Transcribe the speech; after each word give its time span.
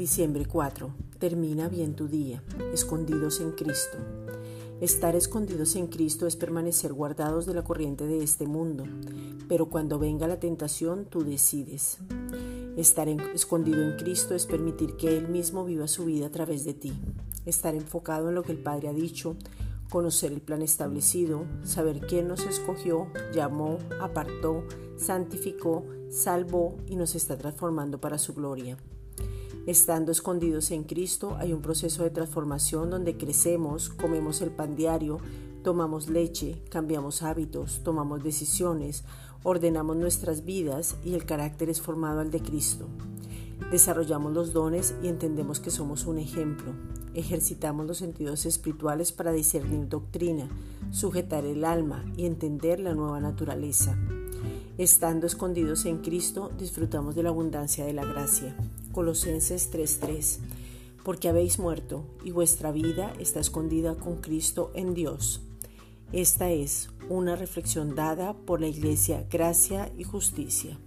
Diciembre 0.00 0.46
4. 0.46 0.94
Termina 1.18 1.68
bien 1.68 1.94
tu 1.94 2.08
día, 2.08 2.42
escondidos 2.72 3.38
en 3.42 3.52
Cristo. 3.52 3.98
Estar 4.80 5.14
escondidos 5.14 5.76
en 5.76 5.88
Cristo 5.88 6.26
es 6.26 6.36
permanecer 6.36 6.94
guardados 6.94 7.44
de 7.44 7.52
la 7.52 7.64
corriente 7.64 8.06
de 8.06 8.22
este 8.22 8.46
mundo, 8.46 8.86
pero 9.46 9.68
cuando 9.68 9.98
venga 9.98 10.26
la 10.26 10.40
tentación 10.40 11.04
tú 11.04 11.22
decides. 11.22 11.98
Estar 12.78 13.10
escondido 13.10 13.82
en 13.82 13.98
Cristo 13.98 14.34
es 14.34 14.46
permitir 14.46 14.96
que 14.96 15.18
Él 15.18 15.28
mismo 15.28 15.66
viva 15.66 15.86
su 15.86 16.06
vida 16.06 16.28
a 16.28 16.30
través 16.30 16.64
de 16.64 16.72
ti. 16.72 16.94
Estar 17.44 17.74
enfocado 17.74 18.30
en 18.30 18.36
lo 18.36 18.42
que 18.42 18.52
el 18.52 18.62
Padre 18.62 18.88
ha 18.88 18.94
dicho, 18.94 19.36
conocer 19.90 20.32
el 20.32 20.40
plan 20.40 20.62
establecido, 20.62 21.44
saber 21.62 22.00
quién 22.06 22.26
nos 22.26 22.46
escogió, 22.46 23.08
llamó, 23.34 23.76
apartó, 24.00 24.64
santificó, 24.96 25.84
salvó 26.08 26.78
y 26.86 26.96
nos 26.96 27.14
está 27.14 27.36
transformando 27.36 28.00
para 28.00 28.16
su 28.16 28.32
gloria. 28.32 28.78
Estando 29.66 30.10
escondidos 30.10 30.70
en 30.70 30.84
Cristo 30.84 31.36
hay 31.38 31.52
un 31.52 31.60
proceso 31.60 32.02
de 32.02 32.10
transformación 32.10 32.90
donde 32.90 33.16
crecemos, 33.16 33.90
comemos 33.90 34.40
el 34.40 34.50
pan 34.50 34.74
diario, 34.74 35.18
tomamos 35.62 36.08
leche, 36.08 36.62
cambiamos 36.70 37.22
hábitos, 37.22 37.82
tomamos 37.84 38.24
decisiones, 38.24 39.04
ordenamos 39.42 39.96
nuestras 39.96 40.44
vidas 40.44 40.96
y 41.04 41.14
el 41.14 41.26
carácter 41.26 41.68
es 41.68 41.80
formado 41.80 42.20
al 42.20 42.30
de 42.30 42.40
Cristo. 42.40 42.88
Desarrollamos 43.70 44.32
los 44.32 44.54
dones 44.54 44.94
y 45.02 45.08
entendemos 45.08 45.60
que 45.60 45.70
somos 45.70 46.06
un 46.06 46.18
ejemplo. 46.18 46.72
Ejercitamos 47.14 47.86
los 47.86 47.98
sentidos 47.98 48.46
espirituales 48.46 49.12
para 49.12 49.30
discernir 49.30 49.88
doctrina, 49.88 50.48
sujetar 50.90 51.44
el 51.44 51.64
alma 51.64 52.04
y 52.16 52.24
entender 52.24 52.80
la 52.80 52.94
nueva 52.94 53.20
naturaleza. 53.20 53.96
Estando 54.78 55.26
escondidos 55.26 55.84
en 55.84 55.98
Cristo, 55.98 56.50
disfrutamos 56.58 57.14
de 57.14 57.22
la 57.22 57.28
abundancia 57.28 57.84
de 57.84 57.92
la 57.92 58.06
gracia. 58.06 58.56
Colosenses 58.92 59.70
3:3 59.70 60.38
Porque 61.04 61.28
habéis 61.28 61.58
muerto 61.58 62.04
y 62.24 62.30
vuestra 62.30 62.72
vida 62.72 63.12
está 63.18 63.40
escondida 63.40 63.94
con 63.94 64.20
Cristo 64.20 64.70
en 64.74 64.94
Dios. 64.94 65.40
Esta 66.12 66.50
es 66.50 66.90
una 67.08 67.36
reflexión 67.36 67.94
dada 67.94 68.34
por 68.34 68.60
la 68.60 68.66
Iglesia 68.66 69.26
Gracia 69.30 69.92
y 69.96 70.04
Justicia. 70.04 70.78